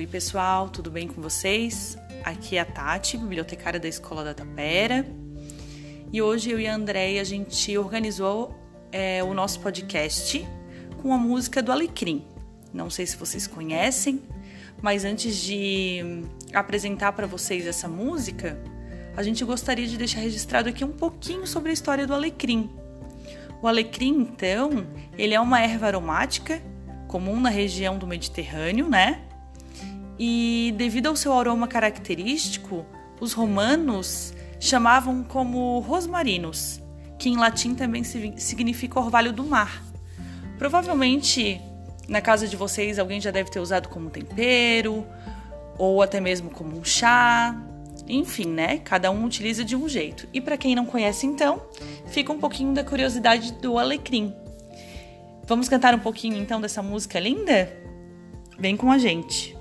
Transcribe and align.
Oi, 0.00 0.06
pessoal, 0.06 0.70
tudo 0.70 0.90
bem 0.90 1.06
com 1.06 1.20
vocês? 1.20 1.98
Aqui 2.24 2.56
é 2.56 2.60
a 2.60 2.64
Tati, 2.64 3.18
bibliotecária 3.18 3.78
da 3.78 3.86
Escola 3.86 4.24
da 4.24 4.32
Tapera. 4.32 5.06
E 6.10 6.22
hoje 6.22 6.50
eu 6.50 6.58
e 6.58 6.66
a 6.66 6.74
Andréia 6.74 7.20
a 7.20 7.24
gente 7.24 7.76
organizou 7.76 8.58
é, 8.90 9.22
o 9.22 9.34
nosso 9.34 9.60
podcast 9.60 10.42
com 11.02 11.12
a 11.12 11.18
música 11.18 11.62
do 11.62 11.70
Alecrim. 11.70 12.24
Não 12.72 12.88
sei 12.88 13.04
se 13.04 13.14
vocês 13.14 13.46
conhecem, 13.46 14.22
mas 14.80 15.04
antes 15.04 15.36
de 15.36 16.24
apresentar 16.54 17.12
para 17.12 17.26
vocês 17.26 17.66
essa 17.66 17.86
música, 17.86 18.58
a 19.14 19.22
gente 19.22 19.44
gostaria 19.44 19.86
de 19.86 19.98
deixar 19.98 20.20
registrado 20.20 20.70
aqui 20.70 20.82
um 20.82 20.92
pouquinho 20.92 21.46
sobre 21.46 21.68
a 21.68 21.74
história 21.74 22.06
do 22.06 22.14
alecrim. 22.14 22.70
O 23.60 23.68
alecrim, 23.68 24.18
então, 24.18 24.86
ele 25.18 25.34
é 25.34 25.40
uma 25.40 25.60
erva 25.60 25.88
aromática 25.88 26.58
comum 27.06 27.38
na 27.38 27.50
região 27.50 27.98
do 27.98 28.06
Mediterrâneo, 28.06 28.88
né? 28.88 29.26
E 30.22 30.74
devido 30.76 31.06
ao 31.06 31.16
seu 31.16 31.32
aroma 31.32 31.66
característico, 31.66 32.84
os 33.18 33.32
romanos 33.32 34.34
chamavam 34.60 35.24
como 35.24 35.78
rosmarinos, 35.78 36.78
que 37.18 37.30
em 37.30 37.38
latim 37.38 37.74
também 37.74 38.04
significa 38.04 39.00
orvalho 39.00 39.32
do 39.32 39.42
mar. 39.42 39.82
Provavelmente 40.58 41.58
na 42.06 42.20
casa 42.20 42.46
de 42.46 42.54
vocês 42.54 42.98
alguém 42.98 43.18
já 43.18 43.30
deve 43.30 43.50
ter 43.50 43.60
usado 43.60 43.88
como 43.88 44.10
tempero, 44.10 45.06
ou 45.78 46.02
até 46.02 46.20
mesmo 46.20 46.50
como 46.50 46.76
um 46.76 46.84
chá. 46.84 47.58
Enfim, 48.06 48.48
né? 48.48 48.76
Cada 48.78 49.10
um 49.10 49.24
utiliza 49.24 49.64
de 49.64 49.74
um 49.74 49.88
jeito. 49.88 50.28
E 50.34 50.40
para 50.40 50.58
quem 50.58 50.74
não 50.74 50.84
conhece, 50.84 51.24
então, 51.24 51.62
fica 52.08 52.30
um 52.30 52.38
pouquinho 52.38 52.74
da 52.74 52.84
curiosidade 52.84 53.52
do 53.54 53.78
alecrim. 53.78 54.34
Vamos 55.46 55.66
cantar 55.66 55.94
um 55.94 55.98
pouquinho 55.98 56.36
então 56.36 56.60
dessa 56.60 56.82
música 56.82 57.18
linda? 57.18 57.72
Vem 58.58 58.76
com 58.76 58.92
a 58.92 58.98
gente. 58.98 59.58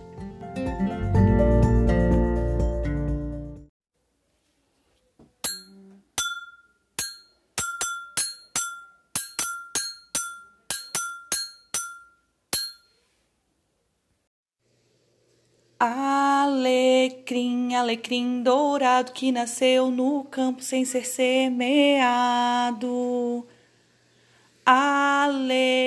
Alecrim, 15.81 17.73
alecrim 17.73 18.44
dourado 18.44 19.13
que 19.13 19.31
nasceu 19.31 19.89
no 19.89 20.25
campo 20.25 20.61
sem 20.61 20.84
ser 20.84 21.06
semeado. 21.06 22.28
Alecrim, 24.66 25.78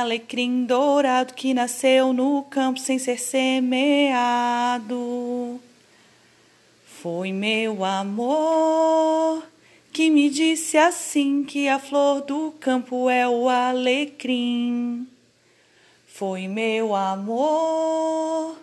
alecrim 0.00 0.64
dourado 0.64 1.34
que 1.34 1.52
nasceu 1.52 2.14
no 2.14 2.42
campo 2.44 2.80
sem 2.80 2.98
ser 2.98 3.18
semeado. 3.18 3.60
Foi 6.86 7.32
meu 7.32 7.84
amor 7.84 9.42
que 9.92 10.08
me 10.08 10.30
disse 10.30 10.78
assim 10.78 11.44
que 11.44 11.68
a 11.68 11.78
flor 11.78 12.22
do 12.22 12.52
campo 12.58 13.10
é 13.10 13.28
o 13.28 13.48
alecrim. 13.48 15.06
Foi 16.06 16.48
meu 16.48 16.94
amor 16.94 18.56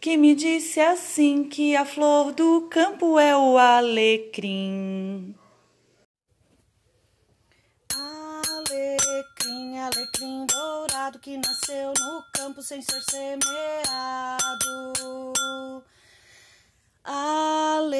que 0.00 0.16
me 0.16 0.36
disse 0.36 0.78
assim 0.78 1.42
que 1.42 1.74
a 1.74 1.84
flor 1.84 2.32
do 2.32 2.68
campo 2.70 3.18
é 3.18 3.36
o 3.36 3.58
alecrim. 3.58 5.34
Alecrim, 10.20 10.44
dourado 10.44 11.18
que 11.18 11.38
nasceu 11.38 11.94
no 11.98 12.22
campo 12.34 12.60
sem 12.60 12.82
ser 12.82 13.02
semeado. 13.02 13.42
Alecrim, 17.02 17.96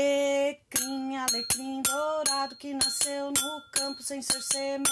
alecrim 1.17 1.81
dourado 1.81 2.57
que 2.57 2.75
nasceu 2.75 3.31
no 3.31 3.63
campo 3.73 4.03
sem 4.03 4.21
ser 4.21 4.43
semeado. 4.43 4.91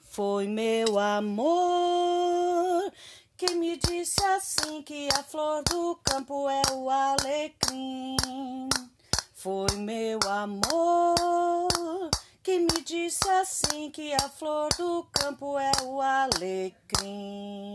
Foi 0.00 0.48
meu 0.48 0.98
amor 0.98 2.92
que 3.36 3.54
me 3.54 3.76
disse 3.76 4.20
assim 4.24 4.82
que 4.82 5.08
a 5.16 5.22
flor 5.22 5.62
do 5.62 5.94
campo 6.02 6.48
é 6.48 6.62
o 6.72 6.90
alecrim. 6.90 8.16
Foi 9.32 9.70
meu 9.76 10.18
amor 10.28 12.10
que 12.46 12.60
me 12.60 12.80
disse 12.84 13.28
assim 13.28 13.75
que 13.90 14.12
a 14.14 14.28
flor 14.28 14.68
do 14.76 15.06
campo 15.12 15.58
é 15.58 15.72
o 15.84 16.00
alecrim. 16.00 17.65